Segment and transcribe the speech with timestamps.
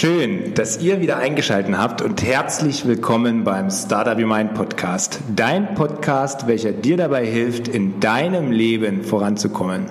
[0.00, 5.18] Schön, dass ihr wieder eingeschaltet habt und herzlich willkommen beim Startup Your Mind Podcast.
[5.34, 9.86] Dein Podcast, welcher dir dabei hilft, in deinem Leben voranzukommen.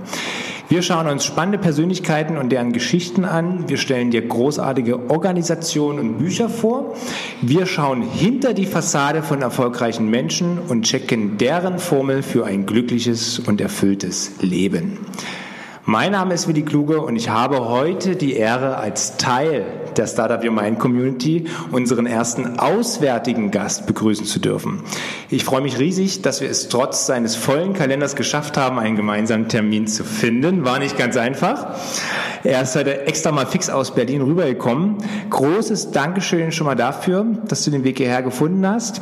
[0.70, 3.67] Wir schauen uns spannende Persönlichkeiten und deren Geschichten an.
[3.67, 6.96] Wir stellen dir großartige Organisationen und Bücher vor.
[7.42, 13.39] Wir schauen hinter die Fassade von erfolgreichen Menschen und checken deren Formel für ein glückliches
[13.39, 15.00] und erfülltes Leben.
[15.84, 19.66] Mein Name ist Willi Kluge und ich habe heute die Ehre, als Teil
[19.98, 24.82] der Startup Your Mind Community unseren ersten auswärtigen Gast begrüßen zu dürfen.
[25.29, 29.47] Ich freue mich riesig, dass wir es trotz seines vollen Kalenders geschafft haben, einen gemeinsamen
[29.47, 30.65] Termin zu finden.
[30.65, 31.75] War nicht ganz einfach.
[32.44, 34.97] Er ist heute extra mal fix aus Berlin rübergekommen.
[35.30, 39.02] Großes Dankeschön schon mal dafür, dass du den Weg hierher gefunden hast.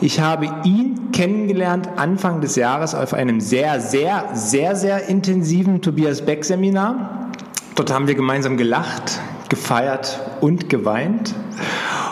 [0.00, 6.22] Ich habe ihn kennengelernt Anfang des Jahres auf einem sehr, sehr, sehr, sehr intensiven Tobias
[6.22, 7.30] Beck Seminar.
[7.76, 9.20] Dort haben wir gemeinsam gelacht,
[9.52, 11.34] gefeiert und geweint.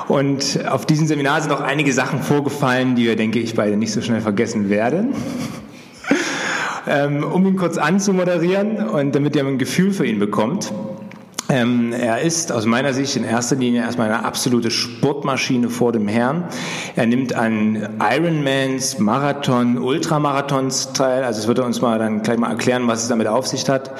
[0.08, 3.92] Und auf diesem Seminar sind auch einige Sachen vorgefallen, die wir, denke ich, beide nicht
[3.92, 5.14] so schnell vergessen werden.
[6.88, 10.72] Ähm, um ihn kurz anzumoderieren und damit ihr ein Gefühl für ihn bekommt.
[11.50, 16.08] Ähm, er ist aus meiner Sicht in erster Linie erstmal eine absolute Sportmaschine vor dem
[16.08, 16.44] Herrn.
[16.96, 21.22] Er nimmt an Ironmans, Marathon, Ultramarathons teil.
[21.22, 23.68] Also es wird er uns mal dann gleich mal erklären, was es damit auf sich
[23.68, 23.90] hat.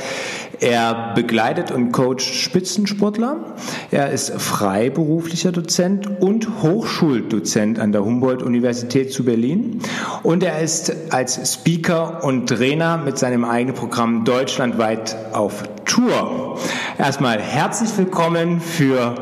[0.61, 3.55] Er begleitet und coacht Spitzensportler.
[3.91, 9.80] Er ist freiberuflicher Dozent und Hochschuldozent an der Humboldt-Universität zu Berlin.
[10.22, 16.58] Und er ist als Speaker und Trainer mit seinem eigenen Programm deutschlandweit auf Tour.
[16.98, 19.14] Erstmal herzlich willkommen für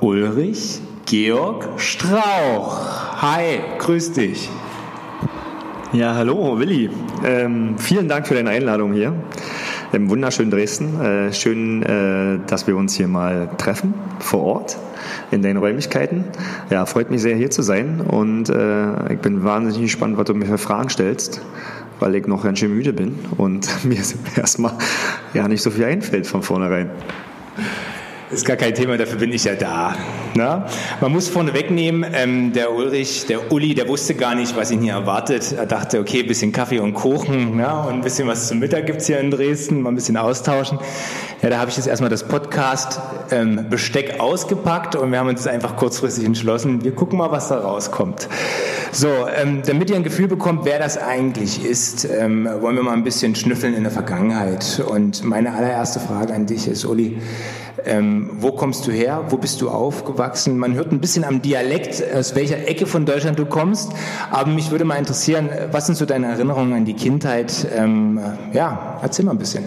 [0.00, 3.20] Ulrich Georg Strauch.
[3.20, 4.48] Hi, grüß dich.
[5.92, 6.88] Ja, hallo Willi.
[7.24, 9.12] Ähm, vielen Dank für deine Einladung hier
[9.94, 11.00] im wunderschönen Dresden.
[11.00, 14.78] Äh, schön, äh, dass wir uns hier mal treffen vor Ort
[15.30, 16.24] in deinen Räumlichkeiten.
[16.70, 20.34] Ja, freut mich sehr hier zu sein und äh, ich bin wahnsinnig gespannt, was du
[20.34, 21.40] mir für Fragen stellst,
[22.00, 24.00] weil ich noch ganz schön müde bin und mir
[24.36, 24.72] erstmal
[25.32, 26.90] ja nicht so viel einfällt von vornherein.
[28.30, 29.94] Ist gar kein Thema, dafür bin ich ja da.
[30.34, 30.66] Na?
[31.00, 34.80] Man muss vorne wegnehmen, ähm, der Ulrich, der Uli, der wusste gar nicht, was ihn
[34.80, 35.52] hier erwartet.
[35.52, 39.06] Er dachte, okay, bisschen Kaffee und Kuchen ja, und ein bisschen was zum Mittag gibt's
[39.06, 40.78] hier in Dresden, mal ein bisschen austauschen.
[41.42, 45.76] Ja, da habe ich jetzt erstmal das Podcast-Besteck ähm, ausgepackt und wir haben uns einfach
[45.76, 48.28] kurzfristig entschlossen, wir gucken mal, was da rauskommt.
[48.90, 52.92] So, ähm, damit ihr ein Gefühl bekommt, wer das eigentlich ist, ähm, wollen wir mal
[52.92, 54.82] ein bisschen schnüffeln in der Vergangenheit.
[54.88, 57.18] Und meine allererste Frage an dich ist, Uli,
[57.84, 59.24] ähm, wo kommst du her?
[59.28, 60.58] Wo bist du aufgewachsen?
[60.58, 63.92] Man hört ein bisschen am Dialekt, aus welcher Ecke von Deutschland du kommst.
[64.30, 67.66] Aber mich würde mal interessieren, was sind so deine Erinnerungen an die Kindheit?
[67.74, 68.20] Ähm,
[68.52, 69.64] ja, erzähl mal ein bisschen.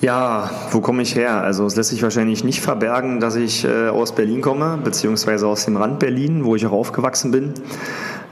[0.00, 1.40] Ja, wo komme ich her?
[1.40, 5.64] Also es lässt sich wahrscheinlich nicht verbergen, dass ich äh, aus Berlin komme, beziehungsweise aus
[5.64, 7.54] dem Rand Berlin, wo ich auch aufgewachsen bin.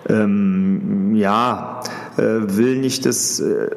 [0.09, 1.81] Ähm, ja,
[2.19, 3.41] äh, will nicht das...
[3.41, 3.71] Äh,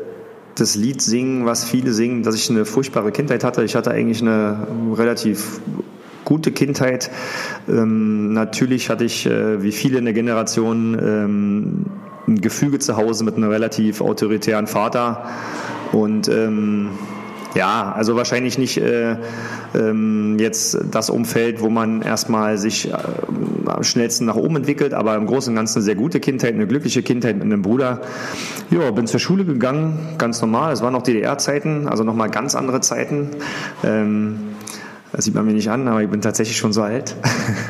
[0.55, 3.63] das Lied singen, was viele singen, dass ich eine furchtbare Kindheit hatte.
[3.63, 5.59] Ich hatte eigentlich eine relativ
[6.23, 7.11] gute Kindheit.
[7.69, 11.85] Ähm, natürlich hatte ich, äh, wie viele in der Generation, ähm,
[12.27, 15.29] ein Gefüge zu Hause mit einem relativ autoritären Vater
[15.91, 16.89] und ähm,
[17.55, 19.15] ja, also wahrscheinlich nicht äh,
[19.73, 22.97] ähm, jetzt das Umfeld, wo man erstmal sich äh,
[23.65, 26.67] am schnellsten nach oben entwickelt, aber im Großen und Ganzen eine sehr gute Kindheit, eine
[26.67, 28.01] glückliche Kindheit mit einem Bruder.
[28.69, 30.73] Ja, bin zur Schule gegangen, ganz normal.
[30.73, 33.29] Es waren noch DDR-Zeiten, also nochmal ganz andere Zeiten.
[33.83, 34.39] Ähm,
[35.13, 37.15] das sieht man mir nicht an, aber ich bin tatsächlich schon so alt.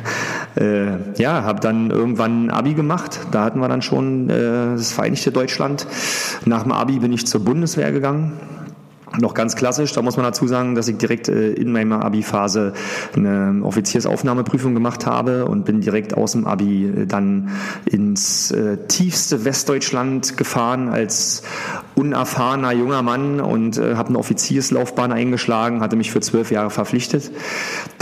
[0.55, 3.19] äh, ja, habe dann irgendwann Abi gemacht.
[3.31, 5.85] Da hatten wir dann schon äh, das Vereinigte Deutschland.
[6.45, 8.33] Nach dem Abi bin ich zur Bundeswehr gegangen
[9.19, 12.73] noch ganz klassisch, da muss man dazu sagen, dass ich direkt äh, in meiner Abi-Phase
[13.15, 17.49] eine Offiziersaufnahmeprüfung gemacht habe und bin direkt aus dem Abi äh, dann
[17.85, 21.43] ins äh, tiefste Westdeutschland gefahren als
[21.95, 27.31] unerfahrener junger Mann und habe eine Offizierslaufbahn eingeschlagen, hatte mich für zwölf Jahre verpflichtet.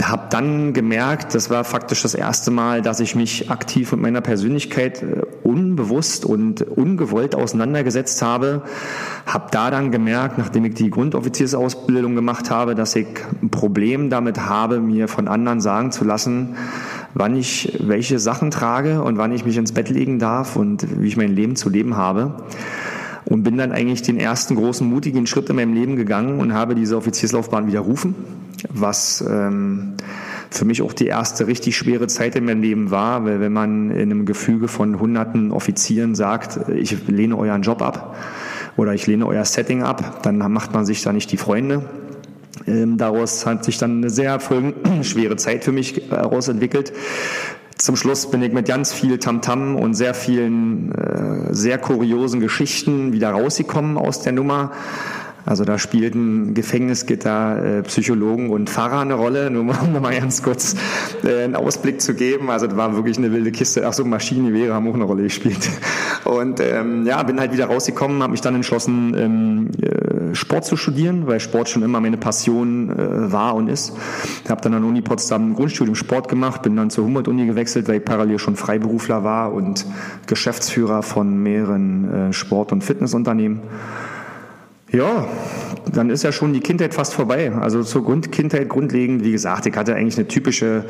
[0.02, 4.20] Habe dann gemerkt, das war faktisch das erste Mal, dass ich mich aktiv mit meiner
[4.20, 5.04] Persönlichkeit
[5.44, 8.62] unbewusst und ungewollt auseinandergesetzt habe.
[9.26, 13.06] Habe da dann gemerkt, nachdem ich die Grund Grundoffiziersausbildung gemacht habe, dass ich
[13.42, 16.56] ein Problem damit habe, mir von anderen sagen zu lassen,
[17.12, 21.08] wann ich welche Sachen trage und wann ich mich ins Bett legen darf und wie
[21.08, 22.36] ich mein Leben zu leben habe.
[23.26, 26.74] Und bin dann eigentlich den ersten großen mutigen Schritt in meinem Leben gegangen und habe
[26.74, 28.14] diese Offizierslaufbahn widerrufen,
[28.70, 29.94] was ähm,
[30.48, 33.90] für mich auch die erste richtig schwere Zeit in meinem Leben war, weil wenn man
[33.90, 38.16] in einem Gefüge von hunderten Offizieren sagt, ich lehne euren Job ab,
[38.76, 41.84] oder ich lehne euer Setting ab, dann macht man sich da nicht die Freunde.
[42.66, 44.38] Ähm, daraus hat sich dann eine sehr
[45.02, 46.92] schwere Zeit für mich heraus entwickelt.
[47.76, 52.40] Zum Schluss bin ich mit ganz viel Tamtam -Tam und sehr vielen äh, sehr kuriosen
[52.40, 54.72] Geschichten wieder rausgekommen aus der Nummer.
[55.46, 60.74] Also da spielten Gefängnisgitter, äh, Psychologen und Pfarrer eine Rolle, nur um mal ganz kurz
[61.22, 62.50] äh, einen Ausblick zu geben.
[62.50, 63.86] Also das war wirklich eine wilde Kiste.
[63.86, 65.68] Ach so, Maschinengewehre haben auch eine Rolle gespielt.
[66.24, 70.76] Und ähm, ja, bin halt wieder rausgekommen, habe mich dann entschlossen, ähm, äh, Sport zu
[70.76, 73.94] studieren, weil Sport schon immer meine Passion äh, war und ist.
[74.48, 77.86] Habe dann an der Uni Potsdam ein Grundstudium Sport gemacht, bin dann zur Humboldt-Uni gewechselt,
[77.88, 79.84] weil ich parallel schon Freiberufler war und
[80.26, 83.60] Geschäftsführer von mehreren äh, Sport- und Fitnessunternehmen.
[84.94, 85.26] Ja,
[85.92, 87.52] dann ist ja schon die Kindheit fast vorbei.
[87.52, 90.84] Also zur Grundkindheit grundlegend, wie gesagt, ich hatte eigentlich eine typische,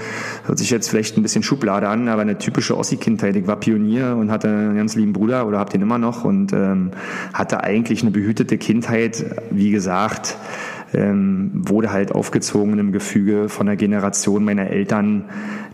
[0.45, 3.35] hört sich jetzt vielleicht ein bisschen Schublade an, aber eine typische Ossi-Kindheit.
[3.35, 6.53] Ich war Pionier und hatte einen ganz lieben Bruder oder hab den immer noch und
[6.53, 6.91] ähm,
[7.33, 9.25] hatte eigentlich eine behütete Kindheit.
[9.51, 10.37] Wie gesagt,
[10.93, 15.25] ähm, wurde halt aufgezogen im Gefüge von der Generation meiner Eltern,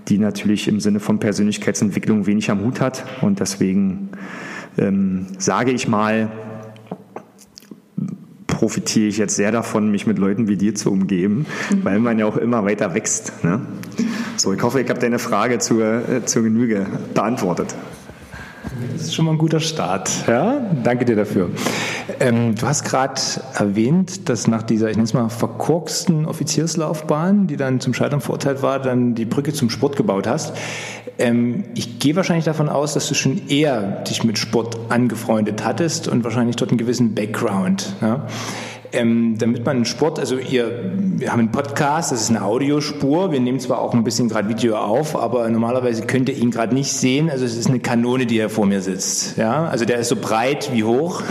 [0.06, 3.05] die natürlich im Sinne von Persönlichkeitsentwicklung wenig am Hut hat.
[3.23, 4.11] Und deswegen
[4.79, 6.31] ähm, sage ich mal,
[8.61, 11.83] profitiere ich jetzt sehr davon, mich mit Leuten wie dir zu umgeben, mhm.
[11.83, 13.33] weil man ja auch immer weiter wächst.
[13.43, 13.62] Ne?
[14.37, 17.75] So, ich hoffe, ich habe deine Frage zur, äh, zur Genüge beantwortet.
[18.93, 20.11] Das ist schon mal ein guter Start.
[20.29, 21.49] Ja, danke dir dafür.
[22.21, 23.19] Ähm, du hast gerade
[23.55, 28.62] erwähnt, dass nach dieser, ich nenne es mal, verkorksten Offizierslaufbahn, die dann zum Scheitern verurteilt
[28.62, 30.53] war, dann die Brücke zum Sport gebaut hast.
[31.21, 36.09] Ähm, ich gehe wahrscheinlich davon aus, dass du schon eher dich mit Sport angefreundet hattest
[36.09, 37.95] und wahrscheinlich dort einen gewissen Background.
[38.01, 38.27] Ja?
[38.93, 43.39] Ähm, damit man Sport, also ihr, wir haben einen Podcast, das ist eine Audiospur, wir
[43.39, 46.93] nehmen zwar auch ein bisschen gerade Video auf, aber normalerweise könnt ihr ihn gerade nicht
[46.93, 50.09] sehen, also es ist eine Kanone, die hier vor mir sitzt, ja, also der ist
[50.09, 51.23] so breit wie hoch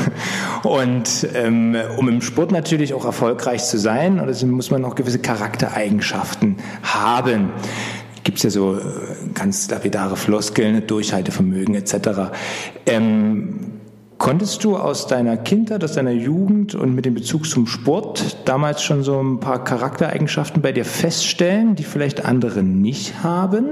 [0.64, 5.20] und ähm, um im Sport natürlich auch erfolgreich zu sein, also muss man auch gewisse
[5.20, 7.50] Charaktereigenschaften haben
[8.30, 8.82] gibt es ja so äh,
[9.34, 12.32] ganz lapidare Floskeln, Durchhaltevermögen etc.
[12.86, 13.80] Ähm,
[14.20, 18.84] Konntest du aus deiner Kindheit, aus deiner Jugend und mit dem Bezug zum Sport damals
[18.84, 23.70] schon so ein paar Charaktereigenschaften bei dir feststellen, die vielleicht andere nicht haben?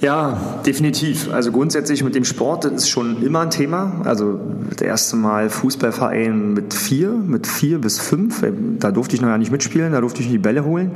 [0.00, 1.32] Ja, definitiv.
[1.32, 4.00] Also grundsätzlich mit dem Sport, das ist schon immer ein Thema.
[4.04, 4.38] Also
[4.70, 8.44] das erste Mal Fußballverein mit vier, mit vier bis fünf.
[8.78, 10.92] Da durfte ich noch ja nicht mitspielen, da durfte ich die Bälle holen.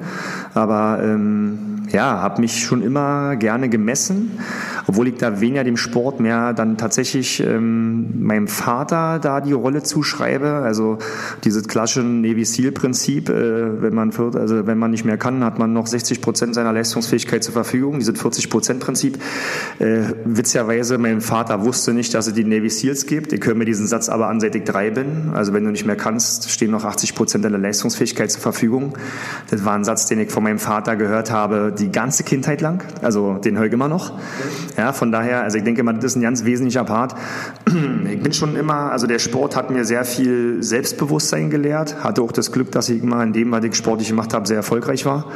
[0.54, 4.38] Aber ähm, ja, habe mich schon immer gerne gemessen
[4.86, 9.82] obwohl ich da weniger dem Sport mehr dann tatsächlich ähm, meinem Vater da die Rolle
[9.82, 10.62] zuschreibe.
[10.64, 10.98] Also
[11.44, 15.58] dieses klassische Navy Seal Prinzip, äh, wenn man also wenn man nicht mehr kann, hat
[15.58, 17.98] man noch 60 Prozent seiner Leistungsfähigkeit zur Verfügung.
[17.98, 18.80] Dieses 40 Prozent.
[19.78, 23.32] Äh, witzigerweise, mein Vater wusste nicht, dass es die Navy Seals gibt.
[23.32, 25.30] Ich höre mir diesen Satz aber an, seit ich drei bin.
[25.34, 28.96] Also wenn du nicht mehr kannst, stehen noch 80 Prozent deiner Leistungsfähigkeit zur Verfügung.
[29.50, 32.84] Das war ein Satz, den ich von meinem Vater gehört habe, die ganze Kindheit lang.
[33.02, 34.18] Also den höre ich immer noch.
[34.76, 37.14] Ja, von daher, also ich denke mal, das ist ein ganz wesentlicher Part.
[37.66, 42.32] Ich bin schon immer, also der Sport hat mir sehr viel Selbstbewusstsein gelehrt, hatte auch
[42.32, 45.30] das Glück, dass ich immer in dem, was ich sportlich gemacht habe, sehr erfolgreich war.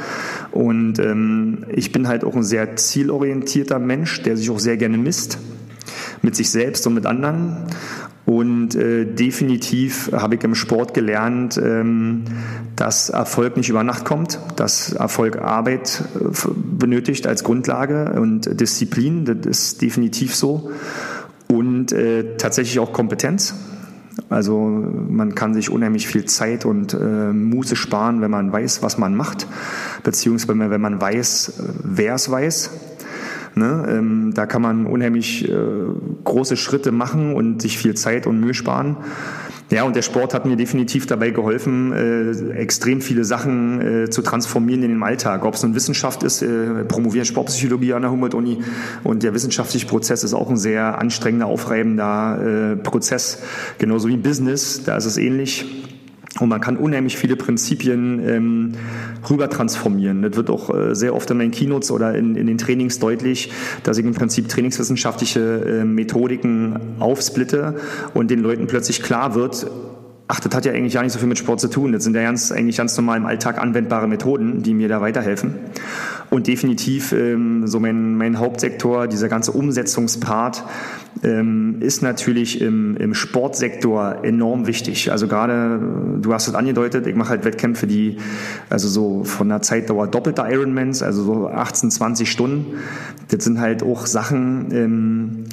[0.52, 3.45] Und ähm, ich bin halt auch ein sehr zielorientierter
[3.78, 5.38] Mensch, der sich auch sehr gerne misst
[6.22, 7.66] mit sich selbst und mit anderen.
[8.26, 12.24] Und äh, definitiv habe ich im Sport gelernt, ähm,
[12.74, 19.24] dass Erfolg nicht über Nacht kommt, dass Erfolg Arbeit äh, benötigt als Grundlage und Disziplin,
[19.24, 20.72] das ist definitiv so.
[21.46, 23.54] Und äh, tatsächlich auch Kompetenz.
[24.28, 26.96] Also man kann sich unheimlich viel Zeit und äh,
[27.32, 29.46] Muße sparen, wenn man weiß, was man macht,
[30.02, 32.70] beziehungsweise wenn man weiß, äh, wer es weiß.
[33.58, 33.86] Ne?
[33.88, 35.54] Ähm, da kann man unheimlich äh,
[36.24, 38.98] große Schritte machen und sich viel Zeit und Mühe sparen.
[39.70, 44.20] Ja, und der Sport hat mir definitiv dabei geholfen, äh, extrem viele Sachen äh, zu
[44.20, 45.46] transformieren in den Alltag.
[45.46, 48.58] Ob es nun Wissenschaft ist, äh, promovieren Sportpsychologie an der Humboldt-Uni
[49.04, 53.42] und der wissenschaftliche Prozess ist auch ein sehr anstrengender, aufreibender äh, Prozess,
[53.78, 55.64] genauso wie Business, da ist es ähnlich.
[56.38, 58.72] Und man kann unheimlich viele Prinzipien ähm,
[59.28, 60.22] rüber transformieren.
[60.22, 63.52] Das wird auch äh, sehr oft in meinen Keynotes oder in, in den Trainings deutlich,
[63.84, 67.76] dass ich im Prinzip trainingswissenschaftliche äh, Methodiken aufsplitte
[68.12, 69.66] und den Leuten plötzlich klar wird,
[70.28, 71.92] ach, das hat ja eigentlich gar nicht so viel mit Sport zu tun.
[71.92, 75.54] Das sind ja ganz, eigentlich ganz normal im Alltag anwendbare Methoden, die mir da weiterhelfen.
[76.36, 80.64] Und definitiv ähm, so mein, mein Hauptsektor, dieser ganze Umsetzungspart,
[81.24, 85.10] ähm, ist natürlich im, im Sportsektor enorm wichtig.
[85.10, 85.80] Also gerade,
[86.20, 88.18] du hast es angedeutet, ich mache halt Wettkämpfe, die
[88.68, 92.80] also so von der Zeitdauer doppelter Ironmans, also so 18, 20 Stunden.
[93.28, 95.44] Das sind halt auch Sachen, ähm,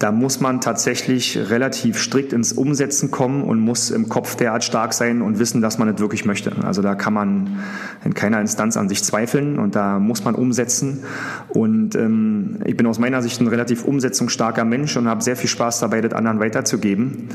[0.00, 4.94] da muss man tatsächlich relativ strikt ins Umsetzen kommen und muss im Kopf derart stark
[4.94, 6.52] sein und wissen, dass man es wirklich möchte.
[6.64, 7.60] Also da kann man
[8.02, 11.04] in keiner Instanz an sich zweifeln und da muss man umsetzen.
[11.50, 15.50] Und ähm, ich bin aus meiner Sicht ein relativ umsetzungsstarker Mensch und habe sehr viel
[15.50, 17.28] Spaß dabei, das anderen weiterzugeben.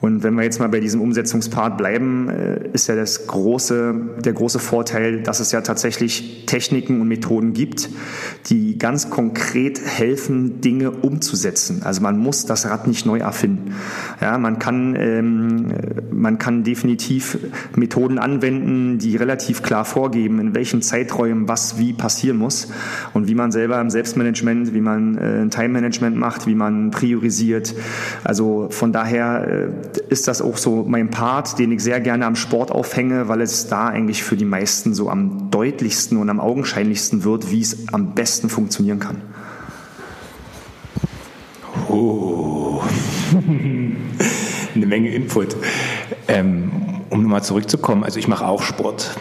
[0.00, 4.32] Und wenn wir jetzt mal bei diesem Umsetzungspart bleiben, äh, ist ja das große, der
[4.34, 7.88] große Vorteil, dass es ja tatsächlich Techniken und Methoden gibt,
[8.46, 11.82] die ganz konkret helfen, Dinge umzusetzen.
[11.82, 13.74] Also man muss das Rad nicht neu erfinden.
[14.20, 15.72] Ja, man kann, ähm,
[16.10, 17.38] man kann definitiv
[17.74, 22.68] Methoden anwenden, die relativ klar vorgeben, in welchen Zeiträumen was wie passieren muss
[23.14, 27.74] und wie man selber im Selbstmanagement, wie man äh, Time-Management macht, wie man priorisiert.
[28.24, 32.36] Also von daher äh, ist das auch so mein Part, den ich sehr gerne am
[32.36, 37.24] Sport aufhänge, weil es da eigentlich für die meisten so am deutlichsten und am augenscheinlichsten
[37.24, 39.22] wird, wie es am besten funktionieren kann.
[41.88, 42.82] Oh,
[44.74, 45.56] eine Menge Input.
[46.28, 46.70] Ähm,
[47.10, 49.16] um nochmal zurückzukommen, also ich mache auch Sport.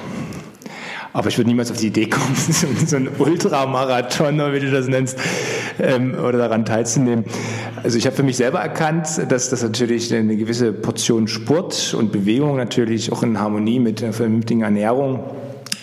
[1.16, 2.36] Aber ich würde niemals auf die Idee kommen,
[2.86, 5.18] so ein Ultramarathon, wie du das nennst,
[5.80, 7.24] ähm, oder daran teilzunehmen.
[7.84, 12.12] Also ich habe für mich selber erkannt, dass das natürlich eine gewisse Portion Sport und
[12.12, 15.24] Bewegung natürlich auch in Harmonie mit einer vernünftigen Ernährung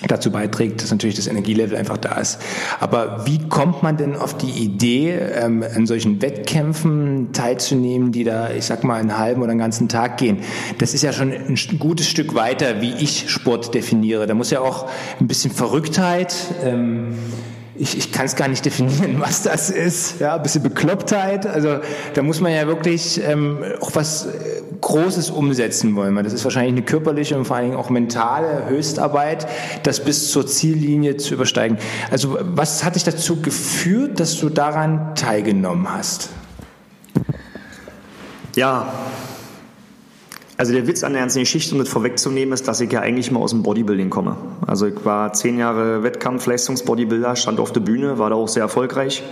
[0.09, 2.38] dazu beiträgt, dass natürlich das Energielevel einfach da ist.
[2.80, 8.50] Aber wie kommt man denn auf die Idee, ähm, an solchen Wettkämpfen teilzunehmen, die da,
[8.50, 10.38] ich sag mal, einen halben oder einen ganzen Tag gehen?
[10.78, 14.26] Das ist ja schon ein gutes Stück weiter, wie ich Sport definiere.
[14.26, 14.88] Da muss ja auch
[15.21, 17.14] ein bisschen Verrücktheit, ähm,
[17.75, 20.21] ich, ich kann es gar nicht definieren, was das ist.
[20.21, 21.47] Ja, ein bisschen Beklopptheit.
[21.47, 21.79] Also
[22.14, 26.14] da muss man ja wirklich ähm, auch was äh, Großes umsetzen wollen.
[26.23, 29.47] Das ist wahrscheinlich eine körperliche und vor allen Dingen auch mentale Höchstarbeit,
[29.85, 31.79] das bis zur Ziellinie zu übersteigen.
[32.11, 36.31] Also was hat dich dazu geführt, dass du daran teilgenommen hast?
[38.55, 38.93] Ja,
[40.62, 43.33] also der Witz an der ganzen Geschichte, um das vorwegzunehmen, ist, dass ich ja eigentlich
[43.33, 44.37] mal aus dem Bodybuilding komme.
[44.64, 49.25] Also ich war zehn Jahre Wettkampf-Leistungsbodybuilder, stand auf der Bühne, war da auch sehr erfolgreich.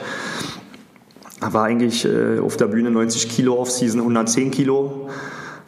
[1.40, 5.08] War eigentlich äh, auf der Bühne 90 Kilo, Off-Season 110 Kilo.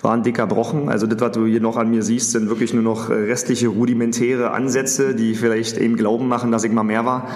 [0.00, 0.88] War ein dicker Brochen.
[0.88, 4.50] Also das, was du hier noch an mir siehst, sind wirklich nur noch restliche rudimentäre
[4.50, 7.28] Ansätze, die vielleicht eben glauben machen, dass ich mal mehr war.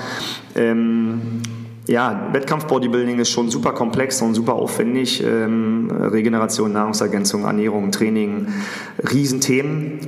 [0.56, 1.42] Ähm,
[1.88, 5.23] ja, Wettkampf-Bodybuilding ist schon super komplex und super aufwendig.
[5.23, 8.49] Ähm, Regeneration, Nahrungsergänzung, Ernährung, Training,
[9.11, 10.00] Riesenthemen.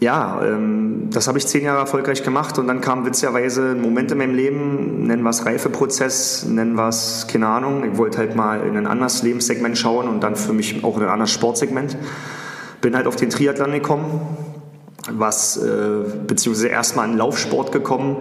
[0.00, 4.12] Ja, ähm, das habe ich zehn Jahre erfolgreich gemacht und dann kam witzigerweise ein Moment
[4.12, 8.36] in meinem Leben, nennen wir es Reifeprozess, nennen wir es, keine Ahnung, ich wollte halt
[8.36, 11.96] mal in ein anderes Lebenssegment schauen und dann für mich auch in ein anderes Sportsegment.
[12.80, 14.20] Bin halt auf den Triathlon gekommen,
[15.10, 18.16] was äh, beziehungsweise erstmal in Laufsport gekommen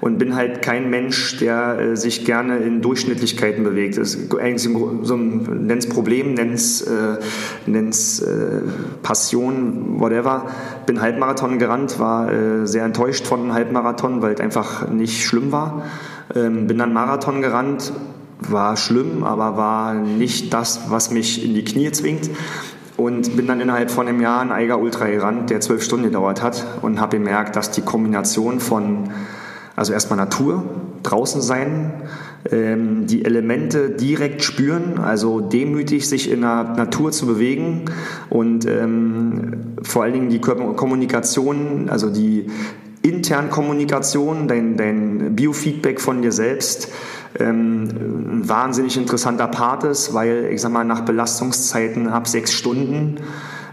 [0.00, 3.98] und bin halt kein Mensch, der äh, sich gerne in Durchschnittlichkeiten bewegt.
[3.98, 4.62] Das ist eigentlich
[5.02, 7.18] so ein nenn's Problem, nenn's, äh,
[7.66, 8.62] nenn's äh,
[9.02, 10.46] Passion, whatever.
[10.86, 15.52] Bin Halbmarathon gerannt, war äh, sehr enttäuscht von einem Halbmarathon, weil es einfach nicht schlimm
[15.52, 15.84] war.
[16.34, 17.92] Ähm, bin dann Marathon gerannt,
[18.40, 22.30] war schlimm, aber war nicht das, was mich in die Knie zwingt
[22.96, 26.42] und bin dann innerhalb von einem Jahr ein Eiger Ultra gerannt, der zwölf Stunden gedauert
[26.42, 29.10] hat und habe gemerkt, dass die Kombination von,
[29.76, 30.64] also erstmal Natur,
[31.02, 31.92] draußen sein,
[32.50, 37.84] ähm, die Elemente direkt spüren, also demütig sich in der Natur zu bewegen
[38.30, 42.46] und ähm, vor allen Dingen die Kommunikation, also die
[43.02, 46.88] interne Kommunikation, dein, dein Biofeedback von dir selbst,
[47.38, 53.16] ähm, ein wahnsinnig interessanter Part ist, weil ich sag mal, nach Belastungszeiten ab sechs Stunden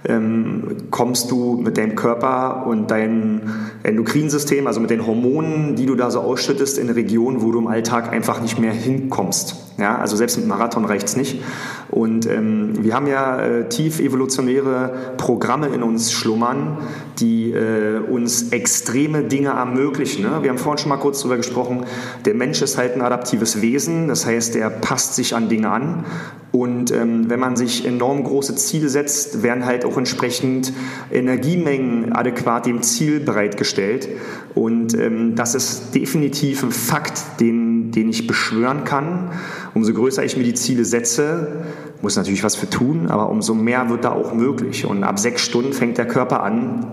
[0.05, 3.41] ähm, kommst du mit deinem Körper und deinem
[3.83, 7.67] Endokrinsystem, also mit den Hormonen, die du da so ausschüttest, in Regionen, wo du im
[7.67, 9.68] Alltag einfach nicht mehr hinkommst.
[9.79, 11.41] Ja, also selbst mit Marathon reicht's nicht.
[11.89, 16.77] Und ähm, wir haben ja äh, tief evolutionäre Programme in uns schlummern,
[17.19, 20.23] die äh, uns extreme Dinge ermöglichen.
[20.23, 20.39] Ne?
[20.41, 21.85] Wir haben vorhin schon mal kurz darüber gesprochen,
[22.25, 26.05] der Mensch ist halt ein adaptives Wesen, das heißt, er passt sich an Dinge an.
[26.51, 30.73] Und ähm, wenn man sich enorm große Ziele setzt, werden halt auch entsprechend
[31.11, 34.09] Energiemengen adäquat dem Ziel bereitgestellt.
[34.55, 39.31] Und ähm, das ist definitiv ein Fakt, den, den ich beschwören kann.
[39.73, 41.63] Umso größer ich mir die Ziele setze,
[42.01, 44.85] muss natürlich was für tun, aber umso mehr wird da auch möglich.
[44.85, 46.85] Und ab sechs Stunden fängt der Körper an,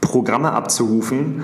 [0.00, 1.42] Programme abzurufen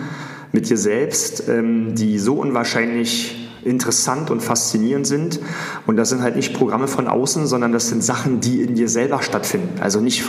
[0.53, 5.41] mit dir selbst, ähm, die so unwahrscheinlich interessant und faszinierend sind.
[5.87, 8.89] Und das sind halt nicht Programme von außen, sondern das sind Sachen, die in dir
[8.89, 9.81] selber stattfinden.
[9.81, 10.25] Also nicht,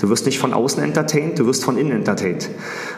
[0.00, 2.50] du wirst nicht von außen entertained, du wirst von innen entertained.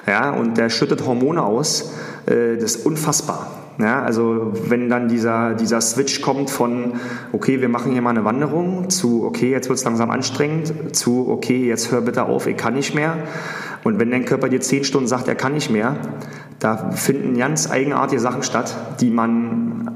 [0.07, 1.93] Ja, und der schüttet Hormone aus,
[2.27, 3.66] äh, das ist unfassbar.
[3.79, 6.95] Ja, also wenn dann dieser, dieser Switch kommt von,
[7.33, 11.29] okay, wir machen hier mal eine Wanderung, zu, okay, jetzt wird es langsam anstrengend, zu,
[11.29, 13.19] okay, jetzt hör bitte auf, ich kann nicht mehr.
[13.85, 15.97] Und wenn dein Körper dir zehn Stunden sagt, er kann nicht mehr,
[16.59, 19.91] da finden ganz eigenartige Sachen statt, die man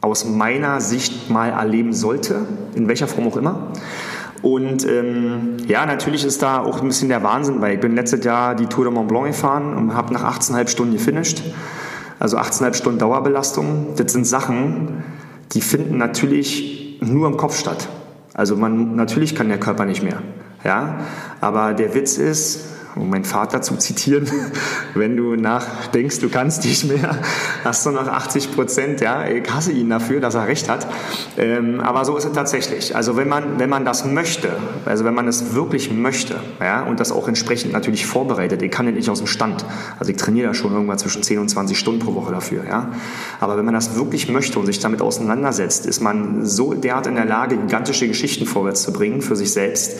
[0.00, 2.36] aus meiner Sicht mal erleben sollte,
[2.74, 3.72] in welcher Form auch immer.
[4.42, 8.24] Und ähm, ja, natürlich ist da auch ein bisschen der Wahnsinn, weil ich bin letztes
[8.24, 11.42] Jahr die Tour de Mont Blanc gefahren und habe nach 18,5 Stunden gefinisht.
[12.18, 13.94] Also 18,5 Stunden Dauerbelastung.
[13.96, 15.04] Das sind Sachen,
[15.52, 17.88] die finden natürlich nur im Kopf statt.
[18.34, 20.22] Also man, natürlich kann der Körper nicht mehr.
[20.64, 21.00] Ja?
[21.40, 24.28] Aber der Witz ist, um meinen Vater zu zitieren,
[24.94, 27.18] wenn du nachdenkst, du kannst nicht mehr,
[27.62, 30.86] hast du noch 80 Prozent, ja, ich hasse ihn dafür, dass er recht hat.
[31.36, 32.96] Ähm, aber so ist es tatsächlich.
[32.96, 36.98] Also wenn man, wenn man das möchte, also wenn man es wirklich möchte, ja, und
[36.98, 39.64] das auch entsprechend natürlich vorbereitet, ich kann ja nicht aus dem Stand,
[39.98, 42.90] also ich trainiere ja schon irgendwann zwischen 10 und 20 Stunden pro Woche dafür, ja.
[43.40, 47.16] Aber wenn man das wirklich möchte und sich damit auseinandersetzt, ist man so derart in
[47.16, 49.98] der Lage, gigantische Geschichten vorwärts zu bringen für sich selbst.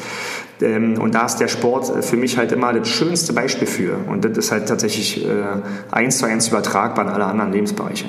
[0.63, 3.99] Ähm, und da ist der Sport für mich halt immer das das schönste Beispiel für.
[4.09, 5.31] Und das ist halt tatsächlich äh,
[5.91, 8.07] eins zu eins übertragbar in alle anderen Lebensbereiche.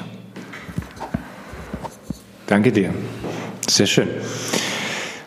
[2.45, 2.93] Danke dir.
[3.67, 4.07] Sehr schön.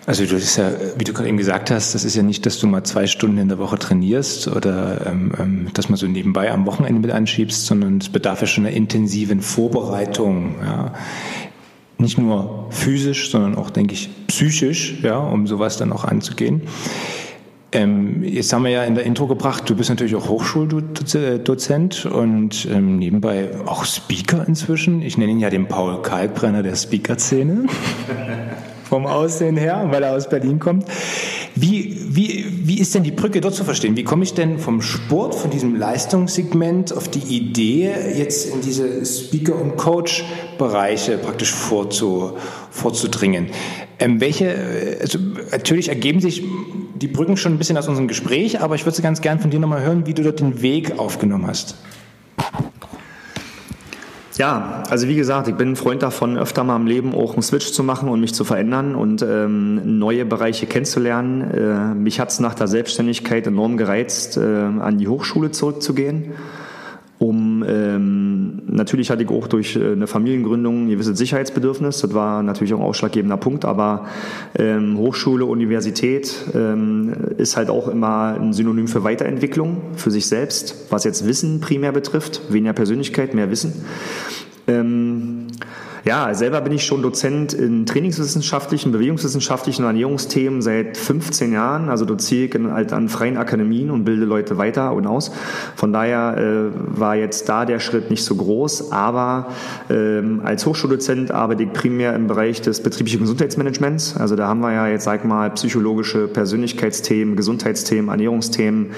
[0.07, 2.59] Also du ist ja, wie du gerade eben gesagt hast, das ist ja nicht, dass
[2.59, 6.50] du mal zwei Stunden in der Woche trainierst oder ähm, ähm dass man so nebenbei
[6.50, 10.57] am Wochenende mit anschiebst, sondern es bedarf ja schon einer intensiven Vorbereitung.
[10.64, 10.95] Ja.
[11.99, 16.62] Nicht nur physisch, sondern auch, denke ich, psychisch, ja, um sowas dann auch anzugehen.
[17.73, 22.67] Ähm, jetzt haben wir ja in der Intro gebracht, du bist natürlich auch Hochschuldozent und
[22.67, 25.03] ähm, nebenbei auch Speaker inzwischen.
[25.03, 27.67] Ich nenne ihn ja den Paul Kalkbrenner der Speaker-Szene.
[28.89, 30.85] Vom Aussehen her, weil er aus Berlin kommt.
[31.55, 33.97] Wie, wie, wie ist denn die Brücke dort zu verstehen?
[33.97, 39.07] Wie komme ich denn vom Sport, von diesem Leistungssegment auf die Idee, jetzt in diese
[39.07, 42.33] Speaker- und Coach-Bereiche praktisch vorzu,
[42.71, 43.49] vorzudringen?
[43.99, 45.19] Ähm, welche, also
[45.50, 46.43] natürlich ergeben sich
[46.95, 49.61] die Brücken schon ein bisschen aus unserem Gespräch, aber ich würde ganz gern von dir
[49.61, 51.77] nochmal hören, wie du dort den Weg aufgenommen hast.
[54.37, 57.43] Ja, also wie gesagt, ich bin ein Freund davon, öfter mal im Leben auch einen
[57.43, 61.43] Switch zu machen und mich zu verändern und ähm, neue Bereiche kennenzulernen.
[61.50, 66.33] Äh, mich hat es nach der Selbstständigkeit enorm gereizt, äh, an die Hochschule zurückzugehen
[67.21, 68.29] um ähm,
[68.80, 72.00] natürlich hatte ich auch durch äh, eine Familiengründung ein gewisses Sicherheitsbedürfnis.
[72.00, 74.06] Das war natürlich auch ein ausschlaggebender Punkt, aber
[74.58, 80.86] ähm, Hochschule, Universität ähm, ist halt auch immer ein Synonym für Weiterentwicklung, für sich selbst,
[80.90, 83.84] was jetzt Wissen primär betrifft, weniger Persönlichkeit, mehr Wissen.
[84.66, 85.49] Ähm,
[86.04, 91.91] ja, selber bin ich schon Dozent in trainingswissenschaftlichen, bewegungswissenschaftlichen Ernährungsthemen seit 15 Jahren.
[91.91, 95.30] Also doziere ich halt an freien Akademien und bilde Leute weiter und aus.
[95.76, 98.93] Von daher äh, war jetzt da der Schritt nicht so groß.
[98.93, 99.49] Aber
[99.91, 104.17] ähm, als Hochschuldozent arbeite ich primär im Bereich des betrieblichen Gesundheitsmanagements.
[104.17, 108.93] Also da haben wir ja jetzt, sag mal, psychologische Persönlichkeitsthemen, Gesundheitsthemen, Ernährungsthemen,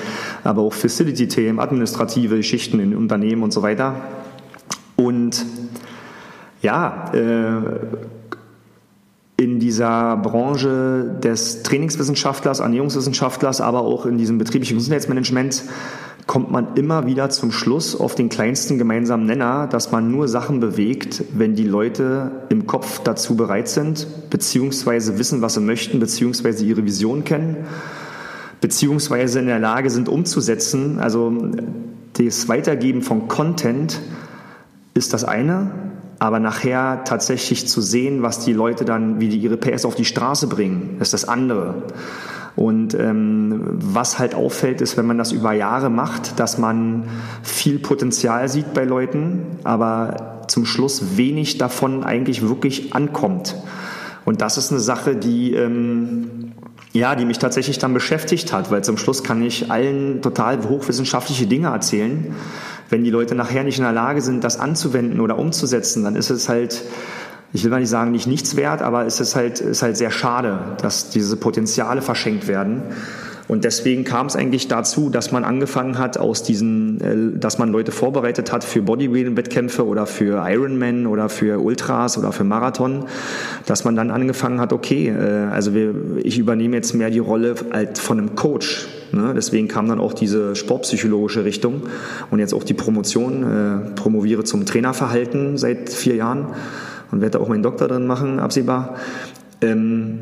[0.44, 3.96] aber auch Facility-Themen, administrative Geschichten in Unternehmen und so weiter.
[4.96, 5.44] Und
[6.62, 7.60] ja, äh,
[9.36, 15.64] in dieser Branche des Trainingswissenschaftlers, Ernährungswissenschaftlers, aber auch in diesem betrieblichen Gesundheitsmanagement
[16.28, 20.60] kommt man immer wieder zum Schluss auf den kleinsten gemeinsamen Nenner, dass man nur Sachen
[20.60, 26.64] bewegt, wenn die Leute im Kopf dazu bereit sind, beziehungsweise wissen, was sie möchten, beziehungsweise
[26.64, 27.56] ihre Vision kennen,
[28.60, 31.00] beziehungsweise in der Lage sind umzusetzen.
[31.00, 31.32] Also
[32.12, 34.00] das Weitergeben von Content
[34.94, 35.72] ist das eine,
[36.22, 40.04] aber nachher tatsächlich zu sehen, was die Leute dann, wie die ihre PS auf die
[40.04, 41.82] Straße bringen, ist das andere.
[42.54, 47.08] Und ähm, was halt auffällt, ist, wenn man das über Jahre macht, dass man
[47.42, 53.56] viel Potenzial sieht bei Leuten, aber zum Schluss wenig davon eigentlich wirklich ankommt.
[54.24, 56.52] Und das ist eine Sache, die ähm,
[56.92, 61.46] ja, die mich tatsächlich dann beschäftigt hat, weil zum Schluss kann ich allen total hochwissenschaftliche
[61.46, 62.32] Dinge erzählen
[62.92, 66.28] wenn die Leute nachher nicht in der Lage sind, das anzuwenden oder umzusetzen, dann ist
[66.28, 66.84] es halt,
[67.54, 70.10] ich will mal nicht sagen, nicht nichts wert, aber es ist halt, ist halt sehr
[70.10, 72.82] schade, dass diese Potenziale verschenkt werden.
[73.48, 77.00] Und deswegen kam es eigentlich dazu, dass man angefangen hat, aus diesen,
[77.34, 82.32] äh, dass man Leute vorbereitet hat für Bodybuilding-Wettkämpfe oder für Ironman oder für Ultras oder
[82.32, 83.06] für Marathon,
[83.66, 87.54] dass man dann angefangen hat, okay, äh, also wir, ich übernehme jetzt mehr die Rolle
[87.56, 88.86] von einem Coach.
[89.12, 89.32] Ne?
[89.34, 91.82] Deswegen kam dann auch diese sportpsychologische Richtung
[92.30, 96.48] und jetzt auch die Promotion, äh, promoviere zum Trainerverhalten seit vier Jahren
[97.10, 98.96] und werde auch meinen Doktor drin machen, absehbar.
[99.60, 100.18] Ähm,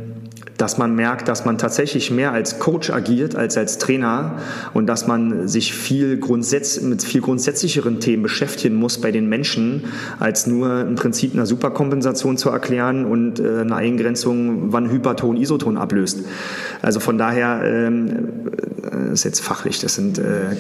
[0.61, 4.37] dass man merkt, dass man tatsächlich mehr als Coach agiert als als Trainer
[4.75, 9.85] und dass man sich viel grundsätz mit viel grundsätzlicheren Themen beschäftigen muss bei den Menschen,
[10.19, 15.77] als nur im Prinzip eine Superkompensation zu erklären und äh, eine Eingrenzung, wann Hyperton Isoton
[15.77, 16.21] ablöst.
[16.83, 18.31] Also von daher ähm,
[18.91, 20.57] äh, ist jetzt fachlich, das sind, äh,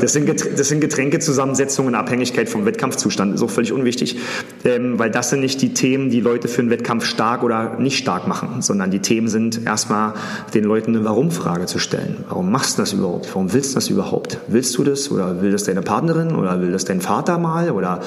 [0.00, 4.18] das sind, das sind Getränkezusammensetzungen in Abhängigkeit vom Wettkampfzustand, ist auch völlig unwichtig,
[4.64, 7.98] ähm, weil das sind nicht die Themen, die Leute für einen Wettkampf stark oder nicht
[7.98, 10.14] stark machen, sondern die Themen sind erstmal
[10.54, 12.24] den Leuten eine Warum-Frage zu stellen.
[12.28, 13.28] Warum machst du das überhaupt?
[13.34, 14.38] Warum willst du das überhaupt?
[14.48, 18.00] Willst du das oder will das deine Partnerin oder will das dein Vater mal oder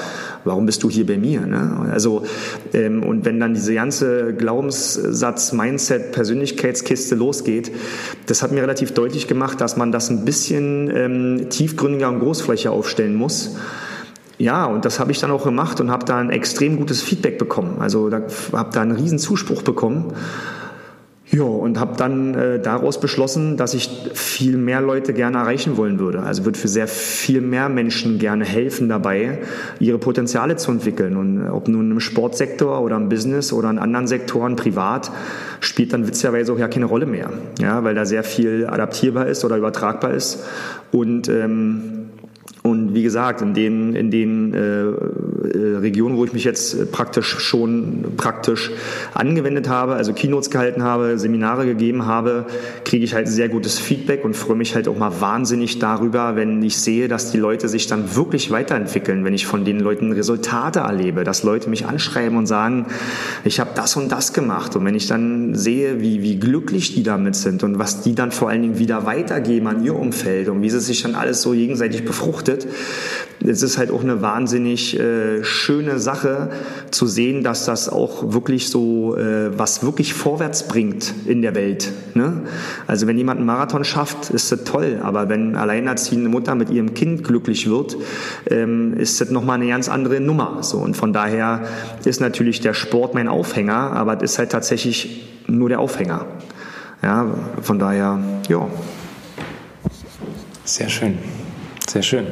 [0.44, 1.40] warum bist du hier bei mir?
[1.46, 1.88] Ne?
[1.92, 2.24] Also
[2.74, 7.72] ähm, und wenn dann diese ganze Glaubenssatz, Mindset, Persönlichkeitskiste losgeht,
[8.26, 12.72] das hat mir relativ deutlich gemacht, dass man das ein bisschen ähm, tiefgründiger und großflächiger
[12.72, 13.56] aufstellen muss.
[14.38, 17.38] Ja, und das habe ich dann auch gemacht und habe da ein extrem gutes Feedback
[17.38, 17.76] bekommen.
[17.78, 20.12] Also da habe da einen riesen Zuspruch bekommen.
[21.28, 25.98] Ja, und habe dann äh, daraus beschlossen, dass ich viel mehr Leute gerne erreichen wollen
[25.98, 26.20] würde.
[26.20, 29.38] Also würde für sehr viel mehr Menschen gerne helfen dabei,
[29.80, 31.16] ihre Potenziale zu entwickeln.
[31.16, 35.10] Und ob nun im Sportsektor oder im Business oder in anderen Sektoren privat,
[35.58, 37.30] spielt dann witzigerweise auch ja keine Rolle mehr.
[37.58, 40.44] Ja, weil da sehr viel adaptierbar ist oder übertragbar ist.
[40.92, 41.96] Und ähm,
[42.66, 44.86] und wie gesagt, in den, in den äh,
[45.54, 48.70] äh, Regionen, wo ich mich jetzt praktisch schon praktisch
[49.14, 52.46] angewendet habe, also Keynotes gehalten habe, Seminare gegeben habe,
[52.84, 56.62] kriege ich halt sehr gutes Feedback und freue mich halt auch mal wahnsinnig darüber, wenn
[56.62, 60.80] ich sehe, dass die Leute sich dann wirklich weiterentwickeln, wenn ich von den Leuten Resultate
[60.80, 62.86] erlebe, dass Leute mich anschreiben und sagen,
[63.44, 64.76] ich habe das und das gemacht.
[64.76, 68.32] Und wenn ich dann sehe, wie, wie glücklich die damit sind und was die dann
[68.32, 71.52] vor allen Dingen wieder weitergeben an ihr Umfeld und wie sie sich dann alles so
[71.52, 72.66] gegenseitig befruchtet.
[73.44, 76.50] Es ist halt auch eine wahnsinnig äh, schöne Sache
[76.90, 81.92] zu sehen, dass das auch wirklich so äh, was wirklich vorwärts bringt in der Welt.
[82.14, 82.42] Ne?
[82.86, 86.94] Also wenn jemand einen Marathon schafft, ist das toll, aber wenn alleinerziehende Mutter mit ihrem
[86.94, 87.96] Kind glücklich wird,
[88.50, 90.62] ähm, ist das nochmal eine ganz andere Nummer.
[90.62, 91.66] So und von daher
[92.04, 96.26] ist natürlich der Sport mein Aufhänger, aber es ist halt tatsächlich nur der Aufhänger.
[97.02, 97.26] Ja,
[97.62, 98.18] von daher,
[98.48, 98.66] ja.
[100.64, 101.18] Sehr schön.
[101.88, 102.26] Sehr schön.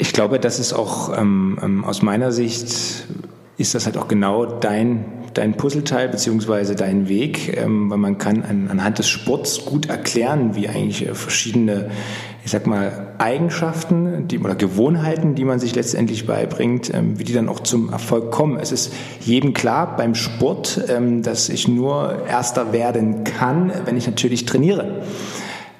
[0.00, 3.06] Ich glaube, das ist auch ähm, ähm, aus meiner Sicht
[3.56, 8.44] ist das halt auch genau dein, dein Puzzleteil beziehungsweise dein Weg, ähm, weil man kann
[8.44, 11.90] an, anhand des Sports gut erklären, wie eigentlich äh, verschiedene,
[12.44, 17.32] ich sag mal, Eigenschaften die, oder Gewohnheiten, die man sich letztendlich beibringt, ähm, wie die
[17.32, 18.56] dann auch zum Erfolg kommen.
[18.60, 24.06] Es ist jedem klar beim Sport, ähm, dass ich nur Erster werden kann, wenn ich
[24.06, 25.02] natürlich trainiere.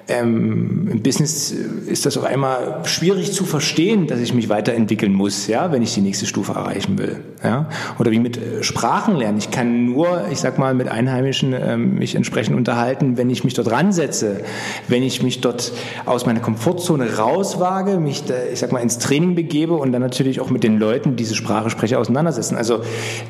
[0.09, 5.47] Ähm, Im Business ist das auf einmal schwierig zu verstehen, dass ich mich weiterentwickeln muss,
[5.47, 7.19] ja, wenn ich die nächste Stufe erreichen will.
[7.43, 7.69] Ja?
[7.99, 9.37] Oder wie mit äh, Sprachen lernen.
[9.37, 13.53] Ich kann nur, ich sag mal, mit Einheimischen ähm, mich entsprechend unterhalten, wenn ich mich
[13.53, 14.41] dort ransetze,
[14.87, 15.71] wenn ich mich dort
[16.05, 20.41] aus meiner Komfortzone rauswage, mich, da, ich sag mal, ins Training begebe und dann natürlich
[20.41, 22.57] auch mit den Leuten, die diese Sprache sprechen, auseinandersetzen.
[22.57, 22.81] Also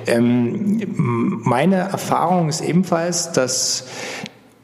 [0.08, 0.82] ähm,
[1.44, 3.86] meine Erfahrung ist ebenfalls, dass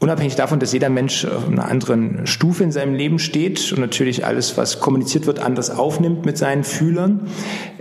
[0.06, 4.24] Unabhängig davon, dass jeder Mensch auf einer anderen Stufe in seinem Leben steht und natürlich
[4.24, 7.22] alles, was kommuniziert wird, anders aufnimmt mit seinen Fühlern,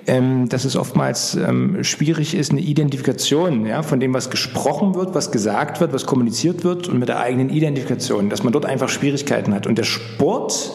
[0.07, 5.15] ähm, dass es oftmals ähm, schwierig ist, eine Identifikation ja, von dem, was gesprochen wird,
[5.15, 8.89] was gesagt wird, was kommuniziert wird und mit der eigenen Identifikation, dass man dort einfach
[8.89, 9.67] Schwierigkeiten hat.
[9.67, 10.73] Und der Sport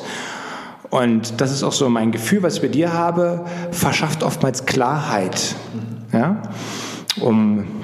[0.91, 5.55] und das ist auch so mein Gefühl, was ich bei dir habe, verschafft oftmals Klarheit,
[6.13, 6.43] ja,
[7.19, 7.78] um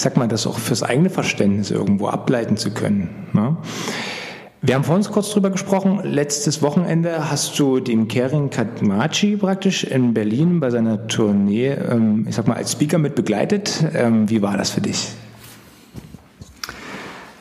[0.00, 3.26] ich sag mal, das auch fürs eigene Verständnis irgendwo ableiten zu können.
[3.34, 3.58] Ne?
[4.62, 6.00] Wir haben vorhin kurz drüber gesprochen.
[6.04, 12.34] Letztes Wochenende hast du den Kering Katmachi praktisch in Berlin bei seiner Tournee, ähm, ich
[12.34, 13.84] sag mal, als Speaker mit begleitet.
[13.94, 15.12] Ähm, wie war das für dich?